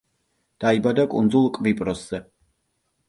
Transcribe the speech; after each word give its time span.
დაიბადა 0.63 1.05
კუნძულ 1.13 1.45
კვიპროსზე. 1.59 2.25